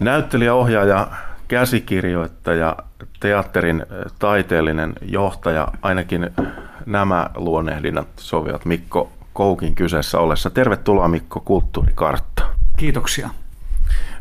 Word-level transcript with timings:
Näyttelijä, 0.00 0.54
ohjaaja, 0.54 1.08
käsikirjoittaja, 1.48 2.76
teatterin 3.20 3.86
taiteellinen 4.18 4.92
johtaja, 5.02 5.68
ainakin 5.82 6.30
nämä 6.86 7.30
luonnehdinnat 7.34 8.08
sovivat 8.16 8.64
Mikko 8.64 9.12
Koukin 9.32 9.74
kyseessä 9.74 10.18
ollessa. 10.18 10.50
Tervetuloa 10.50 11.08
Mikko 11.08 11.40
Kulttuurikartta. 11.40 12.42
Kiitoksia. 12.76 13.30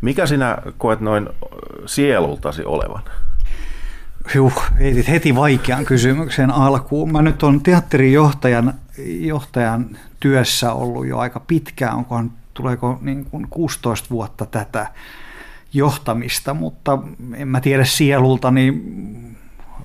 Mikä 0.01 0.25
sinä 0.25 0.57
koet 0.77 0.99
noin 0.99 1.29
sielultasi 1.85 2.65
olevan? 2.65 3.03
Juh, 4.35 4.63
heitit 4.79 5.07
heti 5.07 5.35
vaikean 5.35 5.85
kysymyksen 5.85 6.51
alkuun. 6.51 7.11
Mä 7.11 7.21
nyt 7.21 7.43
on 7.43 7.61
teatterin 7.61 8.13
johtajan, 8.13 8.73
johtajan 9.19 9.97
työssä 10.19 10.73
ollut 10.73 11.07
jo 11.07 11.17
aika 11.17 11.39
pitkään, 11.39 11.95
onkohan, 11.95 12.31
tuleeko 12.53 12.97
niin 13.01 13.25
kuin 13.25 13.47
16 13.49 14.09
vuotta 14.09 14.45
tätä 14.45 14.87
johtamista, 15.73 16.53
mutta 16.53 16.99
en 17.35 17.47
mä 17.47 17.61
tiedä 17.61 17.85
sielulta, 17.85 18.51
niin 18.51 19.37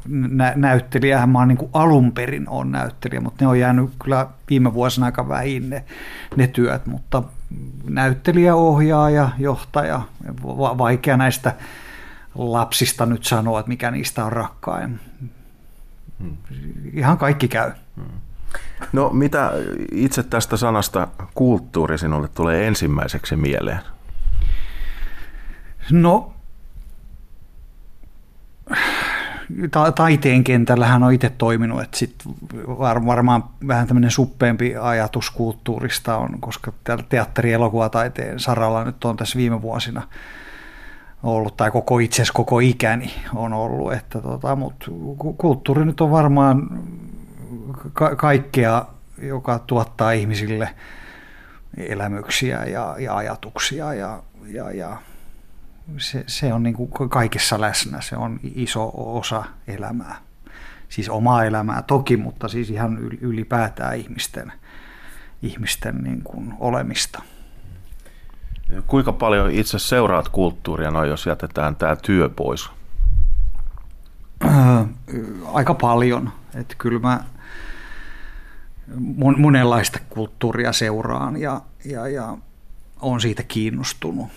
nä- 0.08 0.52
näyttelijähän 0.56 1.28
mä 1.28 1.38
oon 1.38 1.48
niin 1.48 1.70
alun 1.72 2.12
perin 2.12 2.48
on 2.48 2.72
näyttelijä, 2.72 3.20
mutta 3.20 3.44
ne 3.44 3.48
on 3.48 3.58
jäänyt 3.60 3.90
kyllä 4.02 4.26
viime 4.50 4.74
vuosina 4.74 5.06
aika 5.06 5.28
vähin 5.28 5.70
ne, 5.70 5.84
ne 6.36 6.46
työt, 6.46 6.86
mutta 6.86 7.22
näyttelijä, 7.88 8.54
ohjaaja, 8.54 9.30
johtaja, 9.38 10.02
va- 10.46 10.78
vaikea 10.78 11.16
näistä 11.16 11.54
lapsista 12.34 13.06
nyt 13.06 13.24
sanoa, 13.24 13.60
että 13.60 13.68
mikä 13.68 13.90
niistä 13.90 14.24
on 14.24 14.32
rakkain. 14.32 15.00
Hmm. 16.18 16.36
Ihan 16.92 17.18
kaikki 17.18 17.48
käy. 17.48 17.70
Hmm. 17.96 18.04
No 18.92 19.10
mitä 19.10 19.52
itse 19.92 20.22
tästä 20.22 20.56
sanasta 20.56 21.08
kulttuuri 21.34 21.98
sinulle 21.98 22.28
tulee 22.28 22.66
ensimmäiseksi 22.66 23.36
mieleen? 23.36 23.80
No, 25.90 26.32
ta- 29.70 29.92
taiteen 29.92 30.44
kentällähän 30.44 31.02
on 31.02 31.12
itse 31.12 31.30
toiminut, 31.30 31.82
että 31.82 31.98
sit 31.98 32.14
var- 32.66 33.06
varmaan 33.06 33.44
vähän 33.68 33.86
tämmöinen 33.86 34.10
suppeempi 34.10 34.76
ajatus 34.76 35.30
kulttuurista 35.30 36.16
on, 36.16 36.40
koska 36.40 36.72
teatteri- 37.08 37.52
elokuvataiteen 37.52 38.40
saralla 38.40 38.84
nyt 38.84 39.04
on 39.04 39.16
tässä 39.16 39.38
viime 39.38 39.62
vuosina 39.62 40.02
ollut, 41.22 41.56
tai 41.56 41.70
koko 41.70 41.98
itse 41.98 42.22
koko 42.34 42.58
ikäni 42.58 43.14
on 43.34 43.52
ollut, 43.52 43.92
että 43.92 44.20
tota, 44.20 44.56
mutta 44.56 44.86
kulttuuri 45.36 45.84
nyt 45.84 46.00
on 46.00 46.10
varmaan 46.10 46.80
ka- 47.92 48.16
kaikkea, 48.16 48.84
joka 49.22 49.58
tuottaa 49.58 50.12
ihmisille 50.12 50.68
elämyksiä 51.76 52.64
ja, 52.64 52.96
ja 52.98 53.16
ajatuksia 53.16 53.94
ja, 53.94 54.22
ja, 54.46 54.70
ja 54.70 54.96
se, 55.98 56.24
se 56.26 56.52
on 56.52 56.62
niin 56.62 56.74
kuin 56.74 57.10
kaikessa 57.10 57.60
läsnä, 57.60 58.00
se 58.00 58.16
on 58.16 58.40
iso 58.42 58.92
osa 58.94 59.44
elämää. 59.66 60.16
Siis 60.88 61.08
omaa 61.08 61.44
elämää 61.44 61.82
toki, 61.82 62.16
mutta 62.16 62.48
siis 62.48 62.70
ihan 62.70 62.98
ylipäätään 63.20 63.96
ihmisten, 63.96 64.52
ihmisten 65.42 65.96
niin 65.96 66.22
kuin 66.22 66.54
olemista. 66.60 67.22
Kuinka 68.86 69.12
paljon 69.12 69.50
itse 69.50 69.78
seuraat 69.78 70.28
kulttuuria, 70.28 70.90
no 70.90 71.04
jos 71.04 71.26
jätetään 71.26 71.76
tämä 71.76 71.96
työ 71.96 72.28
pois? 72.28 72.70
aika 75.52 75.74
paljon. 75.74 76.32
Että 76.54 76.74
kyllä 76.78 77.00
mä 77.00 77.24
monenlaista 79.36 79.98
kulttuuria 80.10 80.72
seuraan 80.72 81.40
ja, 81.40 81.60
ja, 81.84 82.08
ja 82.08 82.38
on 83.00 83.20
siitä 83.20 83.42
kiinnostunut 83.42 84.28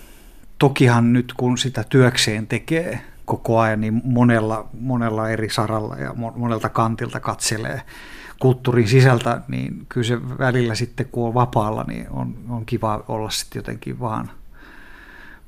tokihan 0.59 1.13
nyt 1.13 1.33
kun 1.37 1.57
sitä 1.57 1.83
työkseen 1.89 2.47
tekee 2.47 3.01
koko 3.25 3.59
ajan, 3.59 3.81
niin 3.81 4.01
monella, 4.03 4.67
monella 4.79 5.29
eri 5.29 5.49
saralla 5.49 5.95
ja 5.95 6.13
monelta 6.35 6.69
kantilta 6.69 7.19
katselee 7.19 7.81
kulttuurin 8.39 8.87
sisältä, 8.87 9.41
niin 9.47 9.85
kyllä 9.89 10.07
se 10.07 10.37
välillä 10.37 10.75
sitten 10.75 11.05
kun 11.11 11.27
on 11.27 11.33
vapaalla, 11.33 11.83
niin 11.87 12.07
on, 12.09 12.35
on 12.49 12.65
kiva 12.65 13.03
olla 13.07 13.29
sitten 13.29 13.59
jotenkin 13.59 13.99
vaan. 13.99 14.31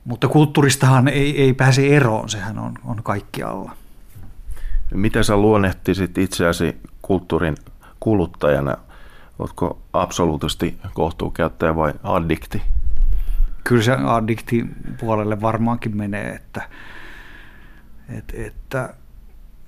Mutta 0.06 0.28
kulttuuristahan 0.28 1.08
ei, 1.08 1.42
ei 1.42 1.54
pääse 1.54 1.88
eroon, 1.88 2.30
sehän 2.30 2.60
on, 2.60 2.74
on 2.84 3.04
kaikkialla. 3.04 3.72
Miten 4.94 5.24
sä 5.24 5.38
luonnehtisit 5.38 6.18
itseäsi 6.18 6.76
kulttuurin 7.02 7.56
kuluttajana? 8.00 8.78
Oletko 9.40 9.82
absoluutisti 9.94 10.78
kohtuukäyttäjä 10.94 11.76
vai 11.76 11.94
addikti? 12.04 12.62
Kyllä 13.68 13.84
se 13.84 13.92
addiktin 13.92 14.76
puolelle 15.00 15.42
varmaankin 15.42 15.98
menee, 15.98 16.30
että, 16.30 16.70
että, 18.10 18.34
että 18.38 18.94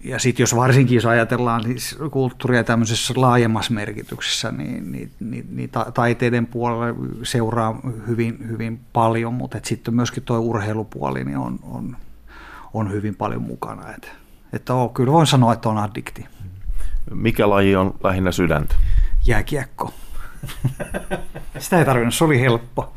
ja 0.04 0.20
sitten 0.20 0.44
jos 0.44 0.56
varsinkin 0.56 0.96
jos 0.96 1.06
ajatellaan 1.06 1.64
siis 1.64 1.98
kulttuuria 2.12 2.64
tämmöisessä 2.64 3.14
laajemmassa 3.18 3.74
merkityksessä, 3.74 4.52
niin, 4.52 4.92
niin, 4.92 5.12
niin, 5.20 5.48
niin 5.50 5.70
taiteiden 5.94 6.46
puolelle 6.46 6.96
seuraa 7.24 7.80
hyvin, 8.08 8.48
hyvin 8.48 8.80
paljon, 8.94 9.34
mutta 9.34 9.60
sitten 9.64 9.96
myöskin 9.96 10.24
tuo 10.24 10.40
urheilupuoli 10.40 11.24
niin 11.24 11.38
on, 11.38 11.60
on, 11.64 11.98
on 12.74 12.92
hyvin 12.92 13.16
paljon 13.16 13.42
mukana. 13.42 13.94
Et, 13.94 14.12
että 14.54 14.74
on, 14.74 14.90
kyllä 14.90 15.12
voin 15.12 15.28
sanoa, 15.28 15.54
että 15.54 15.70
on 15.70 15.78
addikti. 15.78 16.26
Mikä 17.14 17.50
laji 17.50 17.76
on 17.76 17.96
lähinnä 18.04 18.32
sydäntä? 18.32 18.76
Jääkiekko. 19.26 19.94
Sitä 21.60 21.80
ei 21.80 21.86
tarvinnut, 21.86 22.14
se 22.14 22.24
oli 22.24 22.40
helppo. 22.40 22.94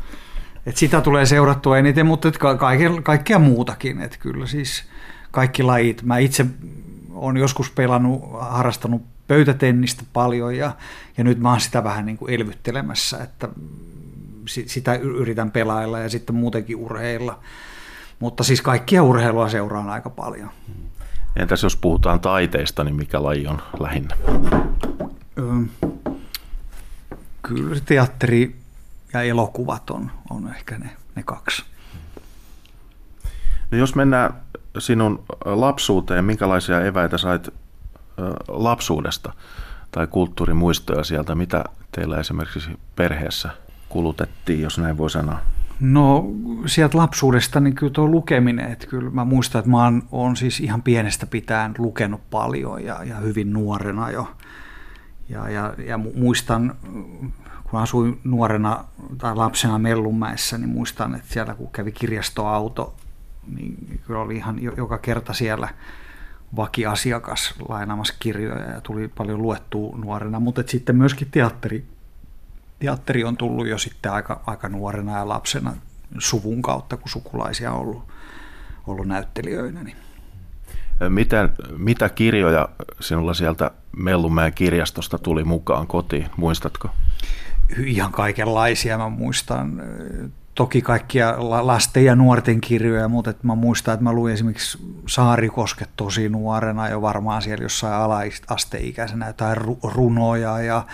Et 0.66 0.76
sitä 0.76 1.00
tulee 1.00 1.26
seurattua 1.26 1.78
eniten, 1.78 2.06
mutta 2.06 2.28
et 2.28 2.38
kaiken, 2.58 3.02
kaikkea 3.02 3.38
muutakin. 3.38 4.00
Et 4.00 4.16
kyllä 4.16 4.46
siis 4.46 4.84
kaikki 5.30 5.62
lajit. 5.62 6.02
Mä 6.02 6.18
itse 6.18 6.46
olen 7.14 7.36
joskus 7.36 7.70
pelannut, 7.70 8.22
harrastanut 8.40 9.02
pöytätennistä 9.28 10.02
paljon 10.12 10.56
ja, 10.56 10.72
ja 11.16 11.24
nyt 11.24 11.38
mä 11.38 11.50
oon 11.50 11.60
sitä 11.60 11.84
vähän 11.84 12.06
niin 12.06 12.18
kuin 12.18 12.34
elvyttelemässä, 12.34 13.18
että 13.22 13.48
sitä 14.46 14.94
yritän 14.94 15.50
pelailla 15.50 15.98
ja 15.98 16.08
sitten 16.08 16.36
muutenkin 16.36 16.76
urheilla. 16.76 17.38
Mutta 18.18 18.44
siis 18.44 18.62
kaikkia 18.62 19.02
urheilua 19.02 19.48
seuraan 19.48 19.90
aika 19.90 20.10
paljon. 20.10 20.50
Entäs 21.36 21.62
jos 21.62 21.76
puhutaan 21.76 22.20
taiteesta, 22.20 22.84
niin 22.84 22.96
mikä 22.96 23.22
laji 23.22 23.46
on 23.46 23.62
lähinnä? 23.80 24.16
Kyllä 27.42 27.80
teatteri, 27.84 28.56
ja 29.12 29.22
elokuvat 29.22 29.90
on, 29.90 30.10
on 30.30 30.48
ehkä 30.48 30.78
ne, 30.78 30.90
ne 31.14 31.22
kaksi. 31.22 31.64
No 33.70 33.78
jos 33.78 33.94
mennään 33.94 34.34
sinun 34.78 35.24
lapsuuteen, 35.44 36.24
minkälaisia 36.24 36.80
eväitä 36.80 37.18
sait 37.18 37.48
lapsuudesta 38.48 39.32
tai 39.90 40.06
kulttuurimuistoja 40.06 41.04
sieltä, 41.04 41.34
mitä 41.34 41.64
teillä 41.92 42.18
esimerkiksi 42.18 42.70
perheessä 42.96 43.50
kulutettiin, 43.88 44.60
jos 44.60 44.78
näin 44.78 44.98
voi 44.98 45.10
sanoa? 45.10 45.38
No 45.80 46.26
sieltä 46.66 46.98
lapsuudesta 46.98 47.60
niin 47.60 47.74
kyllä 47.74 47.92
tuo 47.92 48.08
lukeminen, 48.08 48.72
että 48.72 48.86
kyllä 48.86 49.10
mä 49.10 49.24
muistan, 49.24 49.58
että 49.58 49.70
mä 49.70 49.84
oon, 49.84 50.02
oon 50.12 50.36
siis 50.36 50.60
ihan 50.60 50.82
pienestä 50.82 51.26
pitäen 51.26 51.74
lukenut 51.78 52.30
paljon 52.30 52.84
ja, 52.84 53.04
ja 53.04 53.16
hyvin 53.16 53.52
nuorena 53.52 54.10
jo. 54.10 54.28
Ja, 55.28 55.48
ja, 55.50 55.74
ja 55.86 55.98
muistan 55.98 56.74
kun 57.72 57.80
asuin 57.80 58.20
nuorena 58.24 58.84
tai 59.18 59.36
lapsena 59.36 59.78
Mellunmäessä, 59.78 60.58
niin 60.58 60.68
muistan, 60.68 61.14
että 61.14 61.32
siellä 61.32 61.54
kun 61.54 61.70
kävi 61.72 61.92
kirjastoauto, 61.92 62.94
niin 63.56 64.00
kyllä 64.06 64.20
oli 64.20 64.36
ihan 64.36 64.62
joka 64.62 64.98
kerta 64.98 65.32
siellä 65.32 65.68
vakiasiakas 66.56 67.54
lainaamassa 67.68 68.14
kirjoja 68.18 68.70
ja 68.70 68.80
tuli 68.80 69.08
paljon 69.08 69.42
luettua 69.42 69.96
nuorena, 69.96 70.40
mutta 70.40 70.62
sitten 70.66 70.96
myöskin 70.96 71.28
teatteri, 71.30 71.84
teatteri 72.78 73.24
on 73.24 73.36
tullut 73.36 73.66
jo 73.66 73.78
sitten 73.78 74.12
aika, 74.12 74.40
aika 74.46 74.68
nuorena 74.68 75.18
ja 75.18 75.28
lapsena 75.28 75.72
suvun 76.18 76.62
kautta, 76.62 76.96
kun 76.96 77.08
sukulaisia 77.08 77.72
on 77.72 77.80
ollut, 77.80 78.04
ollut 78.86 79.06
näyttelijöinä. 79.06 79.82
Niin. 79.82 79.96
Mitä, 81.08 81.48
mitä 81.76 82.08
kirjoja 82.08 82.68
sinulla 83.00 83.34
sieltä 83.34 83.70
Mellunmäen 83.96 84.52
kirjastosta 84.52 85.18
tuli 85.18 85.44
mukaan 85.44 85.86
kotiin, 85.86 86.26
muistatko? 86.36 86.88
Ihan 87.84 88.12
kaikenlaisia. 88.12 88.98
Mä 88.98 89.08
muistan 89.08 89.82
toki 90.54 90.82
kaikkia 90.82 91.34
lasten 91.38 92.04
ja 92.04 92.16
nuorten 92.16 92.60
kirjoja, 92.60 93.08
mutta 93.08 93.30
että 93.30 93.46
mä 93.46 93.54
muistan, 93.54 93.94
että 93.94 94.04
mä 94.04 94.12
luin 94.12 94.34
esimerkiksi 94.34 94.78
Saarikosket 95.06 95.90
tosi 95.96 96.28
nuorena 96.28 96.88
jo 96.88 97.02
varmaan 97.02 97.42
siellä 97.42 97.64
jossain 97.64 97.94
ala-asteikäisenä 97.94 99.26
jotain 99.26 99.56
runoja 99.82 100.60
ja, 100.60 100.86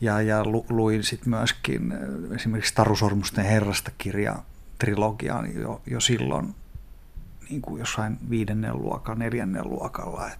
ja, 0.00 0.22
ja 0.22 0.44
luin 0.68 1.04
sitten 1.04 1.30
myöskin 1.30 1.94
esimerkiksi 2.34 2.74
Taru 2.74 2.96
Sormusten 2.96 3.44
herrasta 3.44 3.90
kirja 3.98 4.36
trilogian 4.78 5.54
jo, 5.54 5.82
jo 5.86 6.00
silloin 6.00 6.54
niin 7.50 7.62
kuin 7.62 7.78
jossain 7.78 8.18
viidennen 8.30 8.76
luokan, 8.76 9.18
neljännen 9.18 9.70
luokalla. 9.70 10.30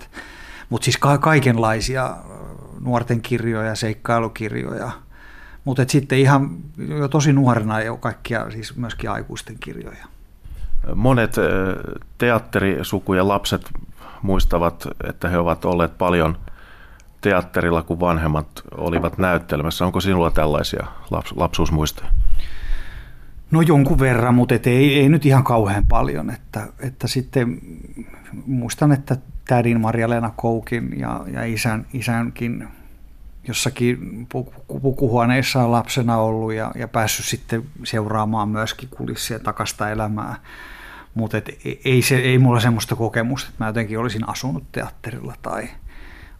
Mutta 0.69 0.85
siis 0.85 0.97
ka- 0.97 1.19
kaikenlaisia 1.19 2.17
nuorten 2.81 3.21
kirjoja, 3.21 3.75
seikkailukirjoja– 3.75 4.91
mutta 5.65 5.85
sitten 5.89 6.19
ihan 6.19 6.51
jo 6.89 7.09
tosi 7.09 7.33
nuorena 7.33 7.81
jo 7.81 7.97
kaikkia, 7.97 8.51
siis 8.51 8.77
myöskin 8.77 9.11
aikuisten 9.11 9.57
kirjoja. 9.61 10.07
Monet 10.95 11.37
teatterisukujen 12.19 13.29
lapset 13.29 13.71
muistavat, 14.23 14.87
että 15.09 15.29
he 15.29 15.39
ovat 15.39 15.65
olleet 15.65 15.99
paljon 15.99 16.39
teatterilla, 17.21 17.83
kun 17.83 18.01
vanhemmat 18.01 18.63
olivat 18.77 19.19
näyttelemässä. 19.19 19.87
Onko 19.87 20.01
sinulla 20.01 20.31
tällaisia 20.31 20.87
laps- 21.11 21.33
lapsuusmuistoja? 21.37 22.11
No 23.51 23.61
jonkun 23.61 23.99
verran, 23.99 24.35
mutta 24.35 24.55
et 24.55 24.67
ei, 24.67 25.01
ei 25.01 25.09
nyt 25.09 25.27
ihan 25.27 25.45
kauhean 25.45 25.87
paljon. 25.87 26.31
Että, 26.31 26.67
että 26.81 27.09
sitten 27.09 27.59
muistan, 28.47 28.93
että 28.93 29.17
tädin 29.49 29.81
Maria-Leena 29.81 30.31
Koukin 30.37 31.01
ja, 31.01 31.25
ja 31.33 31.45
isän, 31.45 31.87
isänkin 31.93 32.69
jossakin 33.49 34.27
pukuhuoneissa 34.83 35.63
on 35.65 35.73
lapsena 35.73 36.17
ollut 36.17 36.53
ja, 36.53 36.73
ja 36.75 36.89
päässyt 36.89 37.27
sitten 37.27 37.65
seuraamaan 37.85 38.49
myöskin 38.49 38.89
kulissia 38.89 39.39
takasta 39.39 39.91
elämää. 39.91 40.35
Mutta 41.15 41.37
ei, 41.85 42.03
se, 42.03 42.17
ei 42.17 42.39
mulla 42.39 42.61
semmoista 42.61 42.97
kokemusta, 42.97 43.49
että 43.51 43.65
mä 43.65 43.69
jotenkin 43.69 43.99
olisin 43.99 44.29
asunut 44.29 44.65
teatterilla 44.73 45.35
tai 45.43 45.69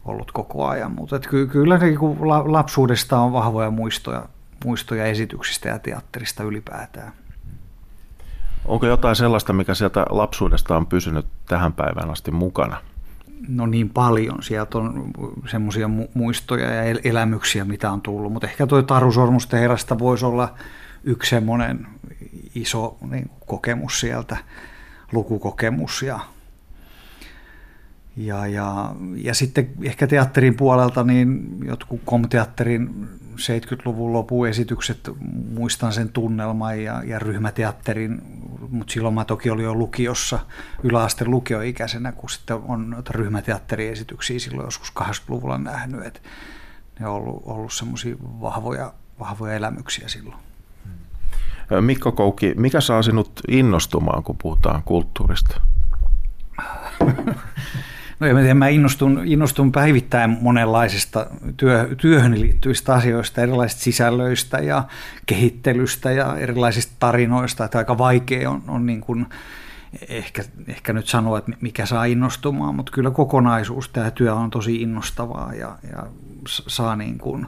ollut 0.05 0.31
koko 0.31 0.67
ajan. 0.67 0.91
Mutta 0.91 1.19
ky, 1.19 1.47
kyllä 1.47 1.77
niin 1.77 1.99
lapsuudesta 2.45 3.19
on 3.19 3.33
vahvoja 3.33 3.71
muistoja, 3.71 4.25
muistoja 4.65 5.05
esityksistä 5.05 5.69
ja 5.69 5.79
teatterista 5.79 6.43
ylipäätään. 6.43 7.13
Onko 8.65 8.85
jotain 8.85 9.15
sellaista, 9.15 9.53
mikä 9.53 9.73
sieltä 9.73 10.05
lapsuudesta 10.09 10.77
on 10.77 10.87
pysynyt 10.87 11.25
tähän 11.47 11.73
päivään 11.73 12.09
asti 12.09 12.31
mukana? 12.31 12.77
No 13.47 13.65
niin 13.65 13.89
paljon. 13.89 14.43
Sieltä 14.43 14.77
on 14.77 15.11
semmoisia 15.51 15.89
muistoja 16.13 16.73
ja 16.73 16.99
elämyksiä, 17.03 17.65
mitä 17.65 17.91
on 17.91 18.01
tullut. 18.01 18.33
Mutta 18.33 18.47
ehkä 18.47 18.67
tuo 18.67 18.81
Taru 18.81 19.11
Sormusten 19.11 19.69
voisi 19.99 20.25
olla 20.25 20.53
yksi 21.03 21.29
semmoinen 21.29 21.87
iso 22.55 22.97
niin, 23.09 23.29
kokemus 23.45 23.99
sieltä, 23.99 24.37
lukukokemus 25.11 26.01
ja 26.01 26.19
ja, 28.17 28.47
ja, 28.47 28.95
ja 29.15 29.33
sitten 29.33 29.69
ehkä 29.83 30.07
teatterin 30.07 30.57
puolelta, 30.57 31.03
niin 31.03 31.57
jotkut 31.65 32.01
komteatterin 32.05 33.07
70-luvun 33.35 34.13
lopun 34.13 34.47
esitykset, 34.47 35.09
muistan 35.53 35.93
sen 35.93 36.09
tunnelman 36.09 36.83
ja, 36.83 37.03
ja 37.05 37.19
ryhmäteatterin, 37.19 38.21
mutta 38.69 38.93
silloin 38.93 39.13
mä 39.13 39.25
toki 39.25 39.49
olin 39.49 39.65
jo 39.65 39.75
lukiossa, 39.75 40.39
yläasteen 40.83 41.31
lukioikäisenä, 41.31 42.11
kun 42.11 42.29
sitten 42.29 42.55
on 42.55 43.03
ryhmäteatteriesityksiä 43.09 44.39
silloin 44.39 44.65
joskus 44.65 44.93
80-luvulla 44.99 45.57
nähnyt, 45.57 46.05
että 46.05 46.19
ne 46.99 47.07
on 47.07 47.15
ollut, 47.15 47.41
ollut 47.45 47.73
semmoisia 47.73 48.15
vahvoja, 48.21 48.93
vahvoja 49.19 49.53
elämyksiä 49.53 50.07
silloin. 50.07 50.37
Mikko 51.81 52.11
Koukki, 52.11 52.53
mikä 52.57 52.81
saa 52.81 53.01
sinut 53.01 53.41
innostumaan, 53.47 54.23
kun 54.23 54.37
puhutaan 54.41 54.83
kulttuurista? 54.83 55.61
No 58.21 58.27
en 58.27 58.35
tiedä, 58.35 58.53
mä 58.53 58.67
innostun, 58.67 59.21
innostun 59.25 59.71
päivittäin 59.71 60.37
monenlaisista 60.41 61.27
työ, 61.57 61.95
työhön 61.97 62.41
liittyvistä 62.41 62.93
asioista, 62.93 63.41
erilaisista 63.41 63.83
sisällöistä 63.83 64.57
ja 64.57 64.83
kehittelystä 65.25 66.11
ja 66.11 66.37
erilaisista 66.37 66.93
tarinoista, 66.99 67.65
että 67.65 67.77
aika 67.77 67.97
vaikea 67.97 68.49
on, 68.49 68.63
on 68.67 68.85
niin 68.85 69.01
kuin 69.01 69.25
ehkä, 70.09 70.43
ehkä 70.67 70.93
nyt 70.93 71.07
sanoa, 71.07 71.37
että 71.37 71.51
mikä 71.61 71.85
saa 71.85 72.05
innostumaan, 72.05 72.75
mutta 72.75 72.91
kyllä 72.91 73.11
kokonaisuus, 73.11 73.89
tämä 73.89 74.11
työ 74.11 74.35
on 74.35 74.49
tosi 74.49 74.81
innostavaa 74.81 75.53
ja, 75.53 75.77
ja 75.91 76.07
saa 76.47 76.95
niin 76.95 77.17
kuin, 77.17 77.47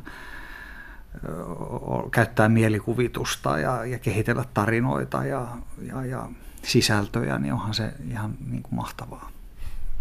käyttää 2.12 2.50
mielikuvitusta 2.50 3.60
ja, 3.60 3.86
ja 3.86 4.00
kehitellä 4.00 4.46
tarinoita 4.54 5.26
ja, 5.26 5.48
ja, 5.82 6.06
ja 6.06 6.30
sisältöjä, 6.62 7.40
niin 7.40 7.54
onhan 7.54 7.74
se 7.74 7.94
ihan 8.10 8.34
niin 8.50 8.64
kuin 8.64 8.76
mahtavaa. 8.76 9.33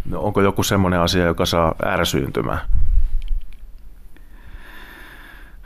No, 0.05 0.21
onko 0.21 0.41
joku 0.41 0.63
semmoinen 0.63 1.01
asia, 1.01 1.25
joka 1.25 1.47
saa 1.47 1.75
ärsyyntymään? 1.85 2.61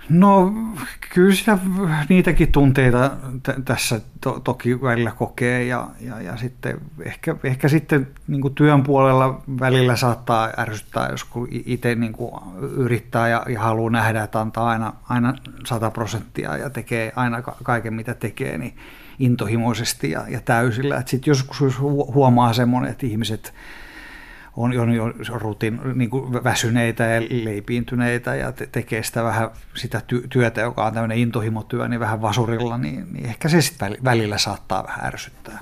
No 0.09 0.53
kyllä 1.15 1.35
sitä, 1.35 1.59
niitäkin 2.09 2.53
tunteita 2.53 3.11
t- 3.43 3.65
tässä 3.65 4.01
to- 4.21 4.41
toki 4.41 4.83
välillä 4.83 5.11
kokee 5.11 5.65
ja, 5.65 5.89
ja, 6.01 6.21
ja 6.21 6.37
sitten 6.37 6.79
ehkä, 7.03 7.37
ehkä 7.45 7.69
sitten 7.69 8.09
niin 8.29 8.55
työn 8.55 8.83
puolella 8.83 9.43
välillä 9.61 9.97
saattaa 9.97 10.53
ärsyttää, 10.59 11.09
jos 11.11 11.25
kun 11.25 11.49
itse 11.51 11.95
niin 11.95 12.13
yrittää 12.77 13.29
ja, 13.29 13.43
ja 13.49 13.61
haluaa 13.61 13.91
nähdä, 13.91 14.23
että 14.23 14.41
antaa 14.41 14.69
aina, 14.69 14.93
aina 15.09 15.35
100 15.65 15.91
prosenttia 15.91 16.57
ja 16.57 16.71
tekee 16.71 17.13
aina 17.17 17.43
kaiken 17.43 17.95
mitä 17.95 18.15
tekee, 18.15 18.59
niin 18.59 18.77
intohimoisesti 19.19 20.11
ja, 20.11 20.25
ja 20.29 20.41
täysillä. 20.41 21.03
Sitten 21.07 21.31
joskus 21.31 21.81
huomaa 22.15 22.53
semmoinen, 22.53 22.91
että 22.91 23.07
ihmiset 23.07 23.55
on, 24.57 24.79
on 24.79 24.93
jo 24.93 25.13
rutin, 25.29 25.81
niin 25.95 26.11
kuin 26.11 26.45
väsyneitä 26.45 27.05
ja 27.05 27.23
leipiintyneitä 27.45 28.35
ja 28.35 28.53
te, 28.53 28.69
tekee 28.73 29.03
sitä 29.03 29.25
vähän 29.25 29.51
sitä 29.75 30.03
työtä, 30.29 30.61
joka 30.61 30.87
on 30.87 30.93
tämmöinen 30.93 31.19
intohimotyö, 31.19 31.89
niin 31.89 32.01
vähän 32.01 32.23
vasurilla, 32.23 32.79
niin, 32.79 33.07
niin 33.13 33.27
ehkä 33.27 33.49
se 33.49 33.61
sitten 33.61 33.97
välillä 34.05 34.39
saattaa 34.39 34.85
vähän 34.85 35.07
ärsyttää. 35.07 35.59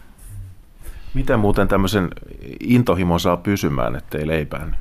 Miten 1.15 1.41
muuten 1.41 1.69
tämmöisen 1.69 2.09
intohimon 2.61 3.21
saa 3.21 3.37
pysymään, 3.37 3.97
ettei 3.97 4.27
leipään? 4.27 4.77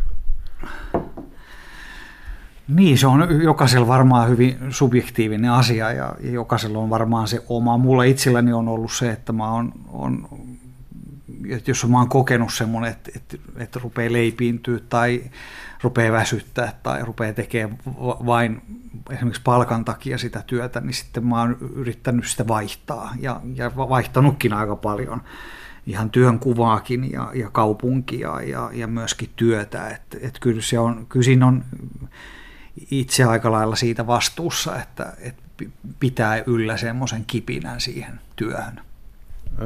Niin, 2.67 2.97
se 2.97 3.07
on 3.07 3.41
jokaisella 3.43 3.87
varmaan 3.87 4.29
hyvin 4.29 4.57
subjektiivinen 4.69 5.51
asia 5.51 5.91
ja 5.91 6.15
jokaisella 6.19 6.79
on 6.79 6.89
varmaan 6.89 7.27
se 7.27 7.43
oma. 7.49 7.77
Mulla 7.77 8.03
itselläni 8.03 8.53
on 8.53 8.67
ollut 8.67 8.91
se, 8.91 9.11
että 9.11 9.33
mä 9.33 9.51
oon, 9.51 9.71
on 9.87 10.27
että 11.49 11.71
jos 11.71 11.87
mä 11.87 11.97
oon 11.97 12.09
kokenut 12.09 12.53
semmoinen, 12.53 12.91
että, 12.91 13.11
että, 13.15 13.37
että 13.57 13.79
rupeaa 13.83 14.13
leipiintyä 14.13 14.79
tai 14.89 15.23
rupeaa 15.83 16.11
väsyttää 16.11 16.79
tai 16.83 17.05
rupeaa 17.05 17.33
tekemään 17.33 17.77
vain 18.25 18.61
esimerkiksi 19.11 19.41
palkan 19.43 19.85
takia 19.85 20.17
sitä 20.17 20.43
työtä, 20.47 20.81
niin 20.81 20.93
sitten 20.93 21.27
mä 21.27 21.39
oon 21.39 21.57
yrittänyt 21.75 22.27
sitä 22.27 22.47
vaihtaa 22.47 23.13
ja, 23.19 23.41
ja 23.55 23.75
vaihtanutkin 23.75 24.53
aika 24.53 24.75
paljon 24.75 25.21
ihan 25.85 26.09
työn 26.09 26.39
kuvaakin 26.39 27.11
ja, 27.11 27.31
ja 27.33 27.49
kaupunkia 27.49 28.41
ja, 28.41 28.69
ja 28.73 28.87
myöskin 28.87 29.29
työtä. 29.35 29.89
Että 29.89 30.17
et 30.21 30.37
kyllä, 30.39 30.61
se 30.61 30.79
on, 30.79 31.05
kyllä 31.09 31.23
siinä 31.23 31.47
on 31.47 31.63
itse 32.91 33.23
aika 33.23 33.51
lailla 33.51 33.75
siitä 33.75 34.07
vastuussa, 34.07 34.81
että, 34.81 35.13
että 35.19 35.43
pitää 35.99 36.43
yllä 36.45 36.77
semmoisen 36.77 37.25
kipinän 37.25 37.81
siihen 37.81 38.19
työhön. 38.35 38.81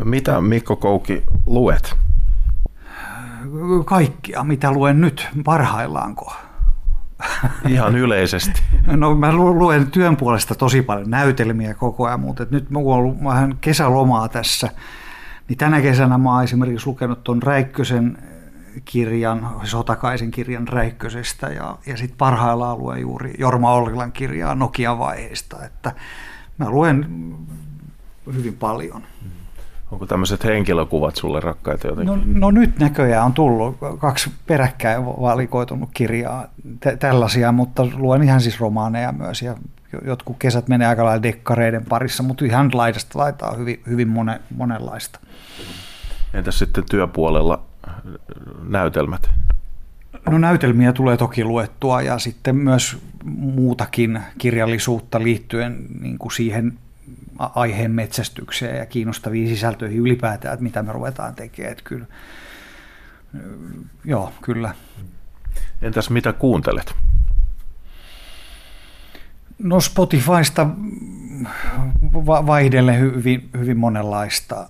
Mitä 0.04 0.42
Mikko 0.42 0.76
Kouki 0.76 1.24
luet? 1.46 1.96
Kaikkia, 3.86 4.44
mitä 4.44 4.72
luen 4.72 5.02
nyt 5.02 5.28
parhaillaanko. 5.44 6.34
Ihan 7.68 7.96
yleisesti. 7.96 8.62
No 8.88 9.16
mä 9.16 9.34
luen 9.34 9.92
työn 9.92 10.18
puolesta 10.18 10.56
tosi 10.56 10.82
paljon 10.82 11.10
näytelmiä 11.10 11.74
koko 11.74 12.06
ajan, 12.06 12.20
mutta 12.20 12.46
nyt 12.52 12.70
mä 12.70 12.80
oon 12.80 12.98
ollut 12.98 13.24
vähän 13.24 13.58
kesälomaa 13.62 14.30
tässä. 14.30 14.70
Niin 15.50 15.58
tänä 15.58 15.82
kesänä 15.82 16.18
mä 16.18 16.34
oon 16.34 16.44
esimerkiksi 16.44 16.88
lukenut 16.88 17.24
tuon 17.24 17.44
Räikkösen 17.44 18.18
kirjan, 18.86 19.50
Sotakaisen 19.64 20.32
kirjan 20.32 20.68
Räikkösestä 20.68 21.48
ja, 21.48 21.78
ja 21.86 21.98
sitten 21.98 22.18
parhaillaan 22.18 22.78
luen 22.78 23.02
juuri 23.02 23.34
Jorma 23.38 23.74
Ollilan 23.74 24.12
kirjaa 24.12 24.56
Nokian 24.56 25.00
vaiheista. 25.00 25.66
Että 25.66 25.92
mä 26.58 26.70
luen 26.70 27.06
hyvin 28.34 28.54
paljon. 28.54 29.02
Mm. 29.02 29.47
Onko 29.92 30.06
tämmöiset 30.06 30.44
henkilökuvat 30.44 31.16
sulle 31.16 31.40
rakkaita 31.40 31.88
jotenkin? 31.88 32.16
No, 32.34 32.50
no 32.50 32.52
nyt 32.52 32.80
näköjään 32.80 33.26
on 33.26 33.34
tullut 33.34 33.78
kaksi 33.98 34.32
peräkkäin 34.48 35.06
valikoitunut 35.06 35.90
kirjaa 35.94 36.48
t- 36.80 37.00
tällaisia, 37.00 37.52
mutta 37.52 37.88
luen 37.94 38.24
ihan 38.24 38.42
siis 38.42 38.60
romaaneja 38.60 39.12
myös 39.12 39.42
ja 39.42 39.56
jotkut 40.06 40.36
kesät 40.40 40.68
menee 40.68 40.88
aika 40.88 41.06
lailla 41.06 41.24
dekkareiden 41.24 41.86
parissa, 41.86 42.24
mutta 42.24 42.46
ihan 42.46 42.70
laidasta 42.74 43.20
laitaa 43.20 43.54
hyvin, 43.54 43.82
hyvin 43.88 44.08
mone, 44.08 44.42
monenlaista. 44.56 45.20
Entäs 46.34 46.60
sitten 46.60 46.84
työpuolella 46.92 47.62
näytelmät? 48.70 49.30
No 50.30 50.38
näytelmiä 50.38 50.94
tulee 50.94 51.18
toki 51.18 51.44
luettua 51.44 52.02
ja 52.02 52.20
sitten 52.20 52.56
myös 52.56 52.98
muutakin 53.36 54.20
kirjallisuutta 54.38 55.24
liittyen 55.24 55.86
niin 56.02 56.18
kuin 56.18 56.32
siihen 56.32 56.80
aiheen 57.40 57.92
metsästykseen 57.92 58.78
ja 58.78 58.86
kiinnostaviin 58.86 59.48
sisältöihin 59.48 60.00
ylipäätään, 60.00 60.54
että 60.54 60.64
mitä 60.64 60.84
me 60.84 60.92
ruvetaan 60.92 61.36
tekemään. 61.36 61.72
Että 61.72 61.84
kyllä, 61.84 62.06
joo, 64.06 64.34
kyllä. 64.42 64.76
Entäs 65.82 66.10
mitä 66.10 66.34
kuuntelet? 66.34 66.94
No 69.60 69.80
Spotifysta 69.80 70.68
vaihdelle 72.26 73.00
hyvin, 73.00 73.50
hyvin 73.58 73.78
monenlaista, 73.78 74.70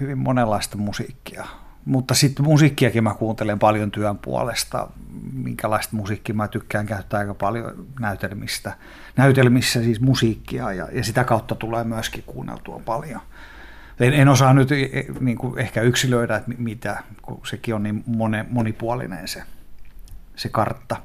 hyvin 0.00 0.18
monenlaista 0.18 0.76
musiikkia 0.76 1.46
mutta 1.88 2.14
sitten 2.14 2.44
musiikkiakin 2.44 3.04
mä 3.04 3.14
kuuntelen 3.14 3.58
paljon 3.58 3.90
työn 3.90 4.18
puolesta, 4.18 4.88
minkälaista 5.32 5.96
musiikkia 5.96 6.34
mä 6.34 6.48
tykkään 6.48 6.86
käyttää 6.86 7.20
aika 7.20 7.34
paljon 7.34 7.86
näytelmistä. 8.00 8.76
Näytelmissä 9.16 9.82
siis 9.82 10.00
musiikkia 10.00 10.72
ja, 10.72 10.88
ja 10.92 11.04
sitä 11.04 11.24
kautta 11.24 11.54
tulee 11.54 11.84
myöskin 11.84 12.24
kuunneltua 12.26 12.80
paljon, 12.84 13.20
En, 14.00 14.14
en 14.14 14.28
osaa 14.28 14.54
nyt 14.54 14.72
e, 14.72 14.82
e, 14.82 15.04
niin 15.20 15.38
kuin 15.38 15.58
ehkä 15.58 15.80
yksilöidä, 15.80 16.36
että 16.36 16.50
mitä, 16.58 17.02
kun 17.22 17.40
sekin 17.44 17.74
on 17.74 17.82
niin 17.82 18.02
mone, 18.06 18.46
monipuolinen 18.50 19.28
se, 19.28 19.42
se 20.36 20.48
kartta. 20.48 20.96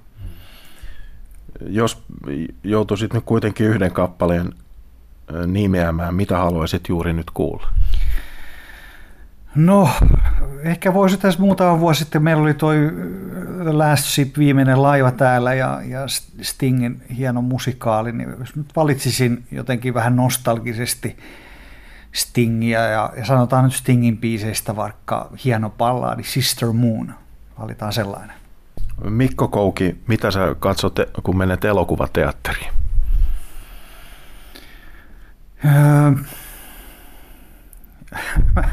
Jos 1.66 2.04
joutuisit 2.64 3.14
nyt 3.14 3.24
kuitenkin 3.26 3.68
yhden 3.68 3.92
kappaleen 3.92 4.54
nimeämään, 5.48 6.16
mitä 6.16 6.38
haluaisit 6.38 6.90
juuri 6.90 7.14
nyt 7.14 7.32
kuulla? 7.34 7.68
No, 9.56 9.90
ehkä 10.64 10.94
voisi 10.94 11.18
tässä 11.18 11.40
muutama 11.40 11.80
vuosi 11.80 12.00
sitten, 12.00 12.24
meillä 12.24 12.44
oli 12.44 12.54
toi 12.54 12.78
Last 13.72 14.06
Ship, 14.06 14.38
viimeinen 14.38 14.82
laiva 14.82 15.12
täällä 15.12 15.54
ja, 15.54 15.82
ja 15.86 16.00
Stingin 16.42 17.02
hieno 17.18 17.42
musikaali, 17.42 18.12
niin 18.12 18.30
jos 18.40 18.56
nyt 18.56 18.68
valitsisin 18.76 19.44
jotenkin 19.52 19.94
vähän 19.94 20.16
nostalgisesti 20.16 21.18
Stingia 22.14 22.80
ja, 22.80 23.14
ja 23.18 23.26
sanotaan 23.26 23.64
nyt 23.64 23.74
Stingin 23.74 24.18
biiseistä 24.18 24.76
vaikka 24.76 25.30
hieno 25.46 25.70
palladi 25.70 26.24
Sister 26.24 26.72
Moon, 26.72 27.14
valitaan 27.60 27.94
sellainen. 27.94 28.36
Mikko 29.04 29.48
Kouki, 29.48 30.02
mitä 30.08 30.32
sä 30.32 30.56
katsot, 30.60 30.96
kun 31.24 31.38
menet 31.38 31.66
elokuvateatteriin? 31.66 32.72
Öö, 35.66 36.12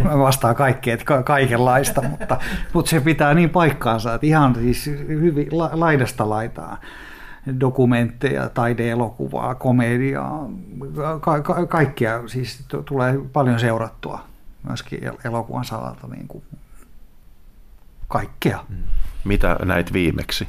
mä 0.04 0.18
vastaan 0.18 0.54
kaikkea, 0.54 0.94
että 0.94 1.22
kaikenlaista, 1.22 2.02
mutta, 2.02 2.38
mutta 2.72 2.88
se 2.90 3.00
pitää 3.00 3.34
niin 3.34 3.50
paikkaansa, 3.50 4.14
että 4.14 4.26
ihan 4.26 4.54
siis 4.54 4.86
hyvin 5.08 5.48
laidasta 5.72 6.28
laitaa 6.28 6.78
dokumentteja, 7.60 8.48
taideelokuvaa, 8.48 9.54
komediaa, 9.54 10.48
ka- 11.20 11.40
ka- 11.40 11.66
kaikkia, 11.66 12.22
siis 12.26 12.64
tulee 12.84 13.20
paljon 13.32 13.60
seurattua 13.60 14.24
myöskin 14.68 15.00
elokuvan 15.24 15.64
salalta 15.64 16.06
niin 16.06 16.28
kuin 16.28 16.44
kaikkea. 18.08 18.64
Mm. 18.68 18.76
Mitä 19.24 19.56
näit 19.64 19.92
viimeksi? 19.92 20.48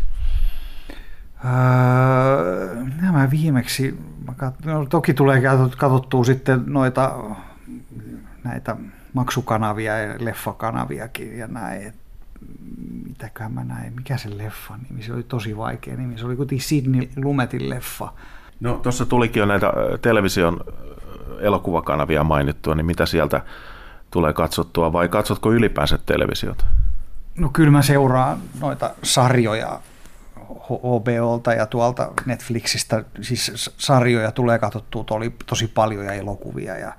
Öö, 1.46 2.76
nämä 3.02 3.32
viimeksi, 3.32 3.98
no, 4.66 4.86
toki 4.86 5.14
tulee 5.14 5.42
katsottua 5.78 6.24
sitten 6.24 6.64
noita 6.68 7.14
näitä 8.44 8.76
maksukanavia 9.14 9.98
ja 9.98 10.16
leffakanaviakin 10.20 11.38
ja 11.38 11.48
näin. 11.48 11.94
Mitäköhän 13.08 13.52
mä 13.52 13.64
näin, 13.64 13.94
mikä 13.96 14.18
se 14.18 14.38
leffa 14.38 14.74
nimi, 14.90 15.04
se 15.04 15.14
oli 15.14 15.24
tosi 15.24 15.58
vaikea 15.58 15.98
nimi, 15.98 16.18
se 16.18 16.26
oli 16.26 16.36
kuitenkin 16.36 16.68
Sidney 16.68 17.10
Lumetin 17.16 17.70
leffa. 17.70 18.14
No 18.60 18.74
tuossa 18.74 19.06
tulikin 19.06 19.40
jo 19.40 19.46
näitä 19.46 19.74
television 20.02 20.60
elokuvakanavia 21.40 22.24
mainittua, 22.24 22.76
niin 22.76 22.86
mitä 22.86 23.06
sieltä 23.06 23.42
tulee 24.12 24.34
katsottua 24.34 24.94
vai 24.94 25.08
katsotko 25.08 25.52
ylipäänsä 25.52 26.00
televisiota? 26.06 26.66
No 27.38 27.50
kyllä 27.50 27.72
mä 27.72 27.82
seuraan 27.82 28.38
noita 28.62 28.90
sarjoja 29.04 29.80
HBOlta 30.68 31.54
ja 31.54 31.66
tuolta 31.66 32.12
Netflixistä, 32.26 33.04
siis 33.22 33.72
sarjoja 33.78 34.32
tulee 34.32 34.60
katsottua 34.60 35.06
tosi 35.46 35.68
paljon 35.68 36.06
ja 36.06 36.14
elokuvia 36.14 36.78
ja 36.78 36.94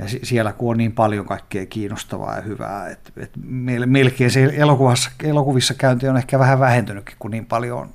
ja 0.00 0.06
siellä 0.22 0.52
kun 0.52 0.70
on 0.70 0.78
niin 0.78 0.92
paljon 0.92 1.26
kaikkea 1.26 1.66
kiinnostavaa 1.66 2.36
ja 2.36 2.42
hyvää, 2.42 2.88
että, 2.88 3.10
että 3.16 3.38
melkein 3.86 4.30
se 4.30 4.44
elokuvassa, 4.56 5.10
elokuvissa 5.22 5.74
käynti 5.74 6.08
on 6.08 6.16
ehkä 6.16 6.38
vähän 6.38 6.60
vähentynytkin, 6.60 7.16
kun 7.18 7.30
niin 7.30 7.46
paljon 7.46 7.88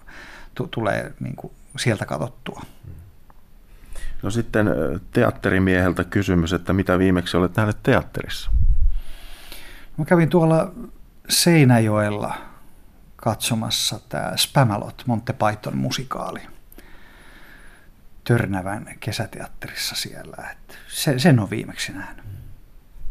t- 0.56 0.72
tulee 0.72 1.14
niin 1.20 1.36
kuin 1.36 1.54
sieltä 1.78 2.06
katsottua. 2.06 2.62
No 4.24 4.30
sitten 4.30 4.68
teatterimieheltä 5.12 6.04
kysymys, 6.04 6.54
että 6.54 6.74
mitä 6.74 7.00
viimeksi 7.00 7.38
olet 7.38 7.56
nähnyt 7.56 7.84
teatterissa? 7.84 8.52
Mä 9.98 10.06
kävin 10.06 10.30
tuolla 10.30 10.72
Seinäjoella 11.30 12.36
katsomassa 13.16 14.00
tämä 14.10 14.32
Spamalot, 14.36 15.04
Monte 15.06 15.34
Python 15.34 15.78
musikaali. 15.78 16.40
Törnävän 18.28 18.88
kesäteatterissa 19.00 19.96
siellä. 19.96 20.50
että 20.52 20.74
se, 20.88 21.20
sen 21.20 21.40
on 21.40 21.50
viimeksi 21.50 21.94
nähnyt. 21.94 22.26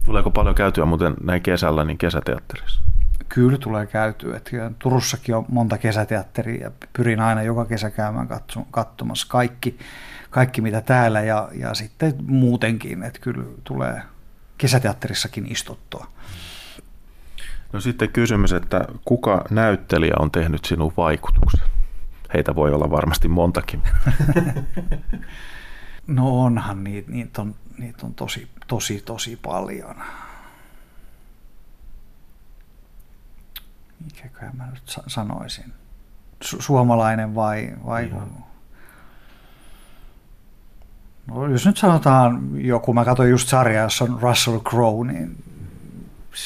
Tuleeko 0.04 0.30
paljon 0.30 0.54
käytyä 0.54 0.84
muuten 0.84 1.14
näin 1.22 1.42
kesällä 1.42 1.84
niin 1.84 1.98
kesäteatterissa? 1.98 2.80
Kyllä 3.28 3.58
tulee 3.58 3.86
käytyä. 3.86 4.36
Että 4.36 4.70
Turussakin 4.78 5.34
on 5.34 5.44
monta 5.48 5.78
kesäteatteria 5.78 6.62
ja 6.62 6.70
pyrin 6.92 7.20
aina 7.20 7.42
joka 7.42 7.64
kesä 7.64 7.90
käymään 7.90 8.28
katsomassa 8.70 9.26
kaikki, 9.30 9.78
kaikki 10.30 10.60
mitä 10.60 10.80
täällä 10.80 11.20
ja, 11.20 11.48
ja 11.52 11.74
sitten 11.74 12.14
muutenkin, 12.26 13.02
että 13.02 13.18
kyllä 13.18 13.44
tulee 13.64 14.02
kesäteatterissakin 14.58 15.52
istuttua. 15.52 16.06
No 17.72 17.80
sitten 17.80 18.08
kysymys, 18.08 18.52
että 18.52 18.84
kuka 19.04 19.44
näyttelijä 19.50 20.14
on 20.18 20.30
tehnyt 20.30 20.64
sinun 20.64 20.92
vaikutuksen? 20.96 21.73
Heitä 22.34 22.54
voi 22.54 22.72
olla 22.72 22.90
varmasti 22.90 23.28
montakin. 23.28 23.82
no 26.06 26.40
onhan, 26.40 26.84
niitä, 26.84 27.10
niitä, 27.10 27.42
on, 27.42 27.54
niitä 27.78 28.06
on 28.06 28.14
tosi, 28.14 28.48
tosi, 28.66 29.02
tosi 29.04 29.36
paljon. 29.36 29.96
Mikäköhän 34.04 34.56
mä 34.56 34.66
nyt 34.66 34.98
sanoisin? 35.06 35.72
Su- 36.44 36.62
suomalainen 36.62 37.34
vai... 37.34 37.74
vai 37.86 38.10
No, 41.26 41.46
jos 41.46 41.66
nyt 41.66 41.76
sanotaan 41.76 42.50
joku, 42.54 42.94
mä 42.94 43.04
katsoin 43.04 43.30
just 43.30 43.48
sarjaa, 43.48 43.84
jossa 43.84 44.04
on 44.04 44.18
Russell 44.22 44.58
Crowe, 44.60 45.12
niin 45.12 45.44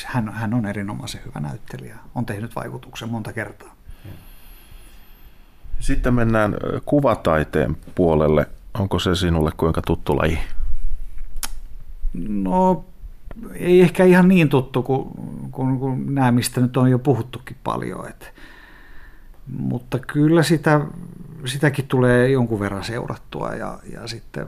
hän, 0.07 0.29
hän 0.29 0.55
on 0.55 0.67
erinomaisen 0.67 1.21
hyvä 1.25 1.41
näyttelijä. 1.41 1.97
On 2.15 2.27
tehnyt 2.27 2.57
vaikutuksen 2.57 3.09
monta 3.09 3.33
kertaa. 3.33 3.78
Sitten 5.89 6.15
mennään 6.15 6.57
kuvataiteen 6.85 7.77
puolelle. 7.95 8.47
Onko 8.75 8.99
se 8.99 9.15
sinulle 9.15 9.51
kuinka 9.57 9.83
tuttu 9.83 10.17
laji? 10.17 10.39
No 12.29 12.85
ei 13.53 13.81
ehkä 13.81 14.05
ihan 14.05 14.29
niin 14.29 14.49
tuttu 14.49 14.83
kuin, 14.83 15.09
kuin, 15.51 15.79
kuin 15.79 16.15
nämä, 16.15 16.33
mistä 16.33 16.61
nyt 16.61 16.77
on 16.77 16.91
jo 16.91 16.99
puhuttukin 16.99 17.57
paljon. 17.65 18.09
Et, 18.09 18.35
mutta 19.47 19.99
kyllä 19.99 20.43
sitä, 20.43 20.81
sitäkin 21.45 21.87
tulee 21.87 22.31
jonkun 22.31 22.61
verran 22.61 22.85
seurattua 22.85 23.55
ja, 23.55 23.79
ja, 23.93 24.09
sitten, 24.09 24.47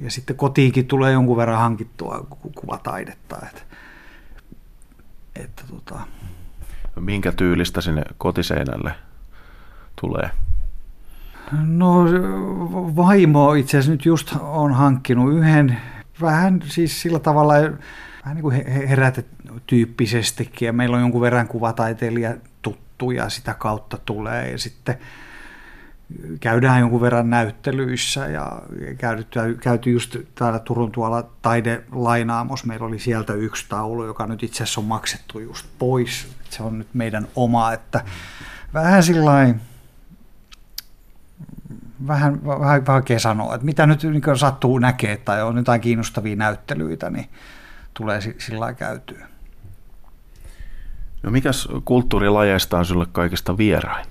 ja 0.00 0.10
sitten 0.10 0.36
kotiinkin 0.36 0.86
tulee 0.86 1.12
jonkun 1.12 1.36
verran 1.36 1.58
hankittua 1.58 2.26
kuvataidetta. 2.54 3.36
Et, 3.46 3.66
että 5.36 5.62
tota. 5.70 6.00
Minkä 7.00 7.32
tyylistä 7.32 7.80
sinne 7.80 8.02
kotiseinälle 8.18 9.05
tulee? 10.00 10.30
No 11.66 12.04
vaimo 12.96 13.54
itse 13.54 13.78
asiassa 13.78 13.92
nyt 13.92 14.04
just 14.04 14.36
on 14.40 14.72
hankkinut 14.72 15.34
yhden 15.34 15.76
vähän 16.20 16.62
siis 16.64 17.02
sillä 17.02 17.18
tavalla 17.18 17.54
vähän 17.54 18.34
niin 18.34 18.42
kuin 18.42 18.66
herätetyyppisestikin 18.88 20.66
ja 20.66 20.72
meillä 20.72 20.96
on 20.96 21.02
jonkun 21.02 21.20
verran 21.20 21.48
kuvataiteilija 21.48 22.34
tuttuja 22.62 23.28
sitä 23.28 23.54
kautta 23.54 23.98
tulee 24.04 24.50
ja 24.50 24.58
sitten 24.58 24.98
käydään 26.40 26.80
jonkun 26.80 27.00
verran 27.00 27.30
näyttelyissä 27.30 28.26
ja 28.26 28.62
käyty, 28.98 29.26
käyty 29.60 29.90
just 29.90 30.16
täällä 30.34 30.58
Turun 30.58 30.92
tuolla 30.92 31.22
taidelainaamos. 31.42 32.64
Meillä 32.64 32.86
oli 32.86 32.98
sieltä 32.98 33.32
yksi 33.32 33.66
taulu, 33.68 34.04
joka 34.04 34.26
nyt 34.26 34.42
itse 34.42 34.62
asiassa 34.62 34.80
on 34.80 34.86
maksettu 34.86 35.38
just 35.38 35.66
pois. 35.78 36.28
Se 36.50 36.62
on 36.62 36.78
nyt 36.78 36.88
meidän 36.94 37.28
oma, 37.36 37.72
että 37.72 38.04
vähän 38.74 39.02
sillain 39.02 39.60
vähän 42.06 42.44
vähän 42.46 42.86
vaikea 42.86 43.18
sanoa, 43.18 43.54
että 43.54 43.64
mitä 43.64 43.86
nyt 43.86 44.02
niin 44.02 44.22
sattuu 44.38 44.78
näkee 44.78 45.16
tai 45.16 45.42
on 45.42 45.56
jotain 45.56 45.80
kiinnostavia 45.80 46.36
näyttelyitä, 46.36 47.10
niin 47.10 47.28
tulee 47.94 48.20
sillä 48.38 48.74
käytyä. 48.74 49.26
No 51.22 51.30
mikäs 51.30 51.68
kulttuurilajeista 51.84 52.78
on 52.78 52.86
sinulle 52.86 53.06
kaikista 53.12 53.56
vierain? 53.56 54.06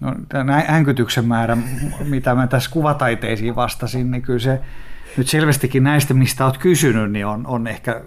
No, 0.00 0.14
tämä 0.28 0.64
änkytyksen 0.68 1.24
määrä, 1.24 1.56
mitä 2.04 2.34
mä 2.34 2.46
tässä 2.46 2.70
kuvataiteisiin 2.70 3.56
vastasin, 3.56 4.10
niin 4.10 4.22
kyllä 4.22 4.38
se 4.38 4.60
nyt 5.16 5.28
selvästikin 5.28 5.84
näistä, 5.84 6.14
mistä 6.14 6.44
olet 6.44 6.58
kysynyt, 6.58 7.12
niin 7.12 7.26
on, 7.26 7.46
on 7.46 7.66
ehkä 7.66 8.00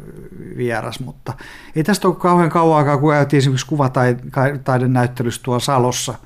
vieras, 0.58 1.00
mutta 1.00 1.34
ei 1.75 1.84
tästä 1.84 2.08
ole 2.08 2.15
kauhean 2.15 2.50
kauan 2.50 2.77
aikaa, 2.77 2.98
kun 2.98 3.12
käytiin 3.13 3.38
esimerkiksi 3.38 3.65
kuvataiden 3.65 4.94
näyttelyssä 4.94 5.44
tuolla 5.44 5.60
Salossa– 5.60 6.13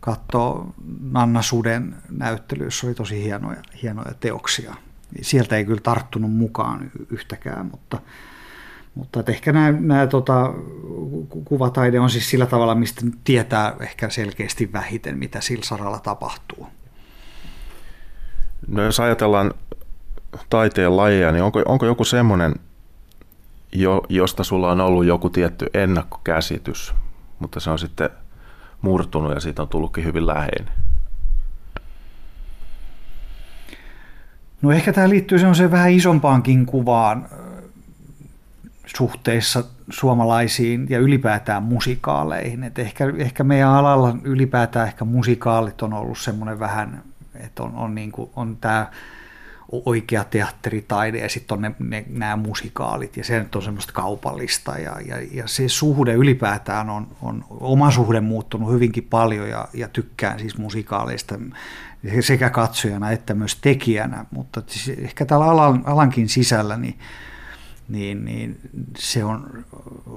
katsoa 0.00 0.72
Nanna 1.00 1.42
Suden 1.42 1.96
näyttely, 2.10 2.64
jossa 2.64 2.86
oli 2.86 2.94
tosi 2.94 3.24
hienoja, 3.24 3.62
hienoja 3.82 4.14
teoksia. 4.20 4.74
Sieltä 5.22 5.56
ei 5.56 5.64
kyllä 5.64 5.80
tarttunut 5.80 6.32
mukaan 6.32 6.90
yhtäkään, 7.10 7.66
mutta, 7.66 8.00
mutta 8.94 9.22
ehkä 9.26 9.52
nämä, 9.52 9.72
nämä 9.80 10.06
tota, 10.06 10.52
kuvataide 11.44 12.00
on 12.00 12.10
siis 12.10 12.30
sillä 12.30 12.46
tavalla, 12.46 12.74
mistä 12.74 13.00
tietää 13.24 13.76
ehkä 13.80 14.10
selkeästi 14.10 14.72
vähiten, 14.72 15.18
mitä 15.18 15.40
sillä 15.40 15.64
saralla 15.64 15.98
tapahtuu. 15.98 16.66
No 18.66 18.82
jos 18.82 19.00
ajatellaan 19.00 19.54
taiteen 20.50 20.96
lajeja, 20.96 21.32
niin 21.32 21.42
onko, 21.42 21.62
onko 21.66 21.86
joku 21.86 22.04
semmoinen, 22.04 22.54
jo, 23.72 24.02
josta 24.08 24.44
sulla 24.44 24.72
on 24.72 24.80
ollut 24.80 25.04
joku 25.04 25.30
tietty 25.30 25.66
ennakkokäsitys, 25.74 26.94
mutta 27.38 27.60
se 27.60 27.70
on 27.70 27.78
sitten 27.78 28.10
murtunut 28.82 29.34
ja 29.34 29.40
siitä 29.40 29.62
on 29.62 29.68
tullutkin 29.68 30.04
hyvin 30.04 30.26
läheinen? 30.26 30.68
No 34.62 34.72
ehkä 34.72 34.92
tämä 34.92 35.08
liittyy 35.08 35.38
semmoiseen 35.38 35.70
vähän 35.70 35.92
isompaankin 35.92 36.66
kuvaan 36.66 37.28
suhteissa 38.96 39.64
suomalaisiin 39.90 40.86
ja 40.90 40.98
ylipäätään 40.98 41.62
musikaaleihin. 41.62 42.64
Et 42.64 42.78
ehkä, 42.78 43.12
ehkä 43.16 43.44
meidän 43.44 43.68
alalla 43.68 44.16
ylipäätään 44.22 44.88
ehkä 44.88 45.04
musikaalit 45.04 45.82
on 45.82 45.92
ollut 45.92 46.18
semmoinen 46.18 46.58
vähän, 46.58 47.02
että 47.34 47.62
on, 47.62 47.74
on, 47.74 47.94
niin 47.94 48.12
kuin, 48.12 48.30
on 48.36 48.56
tämä 48.56 48.86
oikea 49.72 50.24
teatteritaide 50.24 51.18
ja 51.18 51.28
sitten 51.28 51.54
on 51.54 51.62
ne, 51.62 51.74
ne, 51.78 52.04
nämä 52.08 52.36
musikaalit 52.36 53.16
ja 53.16 53.24
se 53.24 53.38
nyt 53.38 53.56
on 53.56 53.62
semmoista 53.62 53.92
kaupallista 53.92 54.78
ja, 54.78 54.96
ja, 55.06 55.16
ja 55.32 55.48
se 55.48 55.68
suhde 55.68 56.12
ylipäätään 56.12 56.90
on, 56.90 57.08
on 57.22 57.44
oma 57.50 57.90
suhde 57.90 58.20
muuttunut 58.20 58.72
hyvinkin 58.72 59.04
paljon 59.04 59.48
ja, 59.48 59.68
ja 59.74 59.88
tykkään 59.88 60.38
siis 60.38 60.58
musikaaleista 60.58 61.38
sekä 62.20 62.50
katsojana 62.50 63.10
että 63.10 63.34
myös 63.34 63.56
tekijänä, 63.56 64.24
mutta 64.30 64.62
siis 64.66 64.98
ehkä 64.98 65.26
täällä 65.26 65.46
alan, 65.46 65.82
alankin 65.86 66.28
sisällä 66.28 66.76
niin, 66.76 66.98
niin, 67.88 68.24
niin 68.24 68.60
se 68.98 69.24
on 69.24 69.64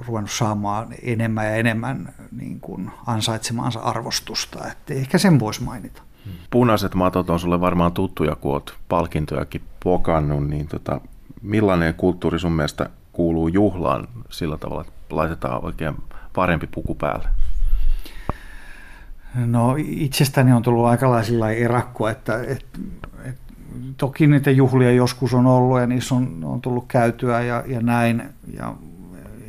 ruvennut 0.08 0.32
saamaan 0.32 0.88
enemmän 1.02 1.46
ja 1.46 1.56
enemmän 1.56 2.14
niin 2.32 2.60
kuin 2.60 2.92
ansaitsemaansa 3.06 3.80
arvostusta, 3.80 4.68
että 4.72 4.94
ehkä 4.94 5.18
sen 5.18 5.40
voisi 5.40 5.64
mainita. 5.64 6.02
Punaiset 6.50 6.96
matot 6.96 7.30
on 7.30 7.40
sulle 7.40 7.62
varmaan 7.62 7.92
tuttuja, 7.92 8.36
kun 8.36 8.54
olet 8.54 8.74
palkintojakin 8.90 9.62
pokannut, 9.84 10.48
niin 10.48 10.68
tota, 10.68 11.02
millainen 11.42 11.94
kulttuuri 11.94 12.40
sun 12.40 12.52
mielestä 12.52 12.90
kuuluu 13.12 13.48
juhlaan 13.48 14.08
sillä 14.30 14.58
tavalla, 14.58 14.82
että 14.82 15.16
laitetaan 15.16 15.66
oikein 15.66 15.96
parempi 16.36 16.68
puku 16.68 16.96
päälle? 16.96 17.28
No 19.36 19.76
itsestäni 19.78 20.54
on 20.54 20.62
tullut 20.62 20.86
aikalaisilla 20.86 21.52
erakko, 21.52 22.08
että, 22.08 22.42
että, 22.48 22.80
että 23.24 23.42
toki 23.98 24.28
niitä 24.28 24.52
juhlia 24.52 24.92
joskus 24.92 25.34
on 25.34 25.48
ollut 25.48 25.80
ja 25.80 25.88
niissä 25.88 26.16
on, 26.16 26.40
on 26.44 26.62
tullut 26.62 26.86
käytyä 26.88 27.42
ja, 27.42 27.64
ja 27.68 27.82
näin. 27.82 28.24
Ja 28.58 28.74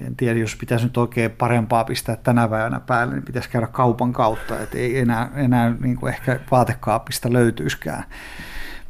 en 0.06 0.16
tiedä, 0.16 0.38
jos 0.38 0.56
pitäisi 0.56 0.84
nyt 0.84 0.96
oikein 0.96 1.30
parempaa 1.30 1.84
pistää 1.84 2.16
tänä 2.16 2.48
päivänä 2.48 2.80
päälle, 2.80 3.14
niin 3.14 3.24
pitäisi 3.24 3.50
käydä 3.50 3.66
kaupan 3.66 4.12
kautta, 4.12 4.60
että 4.60 4.78
ei 4.78 4.98
enää, 4.98 5.30
enää 5.34 5.74
niin 5.80 5.96
kuin 5.96 6.12
ehkä 6.12 6.40
vaatekaapista 6.50 7.32
löytyiskään 7.32 8.04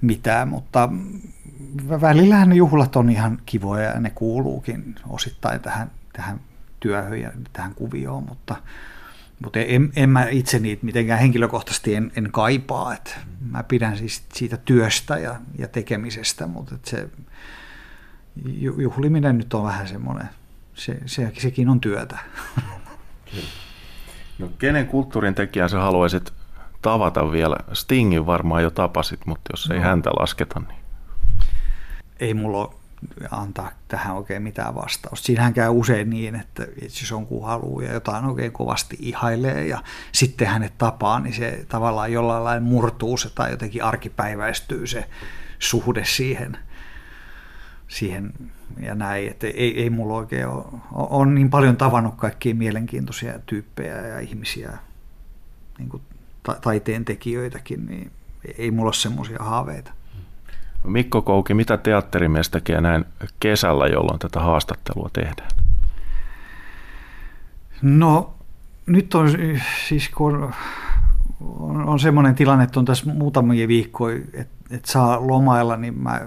mitään, 0.00 0.48
mutta 0.48 0.88
välillähän 2.00 2.48
ne 2.48 2.54
juhlat 2.54 2.96
on 2.96 3.10
ihan 3.10 3.38
kivoja 3.46 3.90
ja 3.90 4.00
ne 4.00 4.10
kuuluukin 4.10 4.94
osittain 5.08 5.60
tähän, 5.60 5.90
tähän 6.12 6.40
työhön 6.80 7.20
ja 7.20 7.32
tähän 7.52 7.74
kuvioon, 7.74 8.24
mutta, 8.28 8.56
mutta 9.42 9.60
en, 9.60 9.92
en 9.96 10.10
mä 10.10 10.26
itse 10.30 10.58
niitä 10.58 10.86
mitenkään 10.86 11.20
henkilökohtaisesti 11.20 11.94
en, 11.94 12.12
en 12.16 12.28
kaipaa, 12.32 12.94
että 12.94 13.10
mä 13.50 13.62
pidän 13.62 13.96
siis 13.96 14.24
siitä 14.32 14.56
työstä 14.56 15.18
ja, 15.18 15.36
ja 15.58 15.68
tekemisestä, 15.68 16.46
mutta 16.46 16.78
se 16.84 17.08
juhliminen 18.78 19.38
nyt 19.38 19.54
on 19.54 19.64
vähän 19.64 19.88
semmoinen– 19.88 20.28
se, 20.84 20.96
se, 21.06 21.32
sekin 21.38 21.68
on 21.68 21.80
työtä. 21.80 22.18
No, 24.38 24.50
kenen 24.58 24.86
kulttuurin 24.86 25.34
tekijän 25.34 25.68
sä 25.68 25.80
haluaisit 25.80 26.32
tavata 26.82 27.32
vielä? 27.32 27.56
Stingin 27.72 28.26
varmaan 28.26 28.62
jo 28.62 28.70
tapasit, 28.70 29.26
mutta 29.26 29.50
jos 29.52 29.70
ei 29.70 29.78
no. 29.78 29.84
häntä 29.84 30.10
lasketa, 30.10 30.60
niin... 30.60 30.82
Ei 32.20 32.34
mulla 32.34 32.74
antaa 33.30 33.70
tähän 33.88 34.16
oikein 34.16 34.42
mitään 34.42 34.74
vastausta. 34.74 35.26
Siinähän 35.26 35.54
käy 35.54 35.68
usein 35.70 36.10
niin, 36.10 36.34
että 36.34 36.66
jos 36.82 37.10
jonkun 37.10 37.46
haluaa 37.46 37.82
ja 37.82 37.92
jotain 37.92 38.24
oikein 38.24 38.52
kovasti 38.52 38.96
ihailee 39.00 39.66
ja 39.66 39.82
sitten 40.12 40.48
hänet 40.48 40.78
tapaa, 40.78 41.20
niin 41.20 41.34
se 41.34 41.64
tavallaan 41.68 42.12
jollain 42.12 42.44
lailla 42.44 42.66
murtuu 42.66 43.16
se 43.16 43.30
tai 43.30 43.50
jotenkin 43.50 43.84
arkipäiväistyy 43.84 44.86
se 44.86 45.08
suhde 45.58 46.04
siihen– 46.04 46.56
siihen 47.92 48.32
ja 48.80 48.94
näin, 48.94 49.28
että 49.28 49.46
ei, 49.46 49.82
ei 49.82 49.90
mulla 49.90 50.14
oikein 50.14 50.48
ole, 50.48 50.64
on 50.92 51.34
niin 51.34 51.50
paljon 51.50 51.76
tavannut 51.76 52.14
kaikkia 52.14 52.54
mielenkiintoisia 52.54 53.38
tyyppejä 53.46 54.06
ja 54.06 54.20
ihmisiä, 54.20 54.78
niin 55.78 55.88
kuin 55.88 56.02
ta- 56.42 56.58
taiteen 56.60 57.04
tekijöitäkin, 57.04 57.86
niin 57.86 58.10
ei 58.58 58.70
mulla 58.70 58.88
ole 58.88 58.94
semmoisia 58.94 59.38
haaveita. 59.40 59.92
Mikko 60.84 61.22
Kouki, 61.22 61.54
mitä 61.54 61.76
teatterimies 61.76 62.50
tekee 62.50 62.80
näin 62.80 63.04
kesällä, 63.40 63.86
jolloin 63.86 64.18
tätä 64.18 64.40
haastattelua 64.40 65.10
tehdään? 65.12 65.50
No 67.82 68.34
nyt 68.86 69.14
on 69.14 69.28
siis 69.88 70.08
kun 70.08 70.52
on, 71.58 71.88
on 71.88 72.00
semmoinen 72.00 72.34
tilanne, 72.34 72.64
että 72.64 72.80
on 72.80 72.84
tässä 72.84 73.12
muutamia 73.12 73.68
viikkoja, 73.68 74.16
että, 74.34 74.54
että 74.70 74.92
saa 74.92 75.26
lomailla, 75.26 75.76
niin 75.76 75.98
mä 75.98 76.20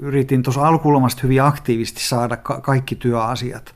yritin 0.00 0.42
tuossa 0.42 0.68
alkulomasta 0.68 1.20
hyvin 1.22 1.42
aktiivisesti 1.42 2.00
saada 2.00 2.36
ka- 2.36 2.60
kaikki 2.60 2.96
työasiat 2.96 3.74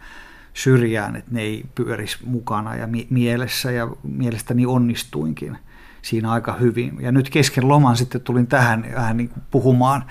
syrjään, 0.54 1.16
että 1.16 1.30
ne 1.34 1.40
ei 1.40 1.64
pyörisi 1.74 2.18
mukana 2.24 2.76
ja 2.76 2.86
mi- 2.86 3.06
mielessä 3.10 3.70
ja 3.70 3.88
mielestäni 4.02 4.66
onnistuinkin 4.66 5.58
siinä 6.02 6.30
aika 6.30 6.52
hyvin. 6.52 6.96
Ja 7.00 7.12
nyt 7.12 7.30
kesken 7.30 7.68
loman 7.68 7.96
sitten 7.96 8.20
tulin 8.20 8.46
tähän 8.46 8.86
vähän 8.94 9.16
niin 9.16 9.28
kuin 9.28 9.42
puhumaan 9.50 10.04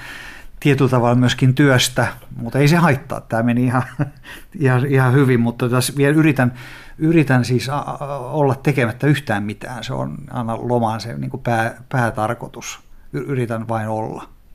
tietyllä 0.60 0.90
tavalla 0.90 1.16
myöskin 1.16 1.56
työstä, 1.56 2.08
mutta 2.36 2.60
ei 2.60 2.68
se 2.68 2.76
haittaa. 2.76 3.22
Tämä 3.22 3.44
meni 3.44 3.64
ihan, 3.64 3.84
ihan, 4.60 4.86
ihan 4.86 5.14
hyvin, 5.14 5.40
mutta 5.40 5.70
tässä 5.70 5.94
vielä 5.98 6.16
yritän, 6.16 6.54
yritän 6.98 7.46
siis 7.46 7.70
olla 8.32 8.56
tekemättä 8.56 9.08
yhtään 9.08 9.44
mitään. 9.44 9.84
Se 9.84 9.94
on 9.94 10.18
aina 10.32 10.58
lomaan 10.62 11.02
se 11.02 11.18
niin 11.18 11.30
kuin 11.30 11.44
pää, 11.44 11.82
päätarkoitus. 11.90 12.80
Yritän 13.14 13.68
vain 13.68 13.88
olla. 13.88 14.30